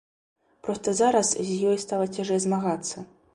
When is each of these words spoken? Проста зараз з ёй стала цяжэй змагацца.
Проста 0.67 0.93
зараз 0.99 1.29
з 1.49 1.59
ёй 1.73 1.77
стала 1.85 2.09
цяжэй 2.17 2.43
змагацца. 2.47 2.97